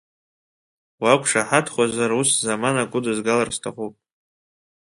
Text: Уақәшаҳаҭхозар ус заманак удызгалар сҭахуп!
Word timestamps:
Уақәшаҳаҭхозар 1.03 2.11
ус 2.19 2.29
заманак 2.45 2.91
удызгалар 2.97 3.49
сҭахуп! 3.55 3.93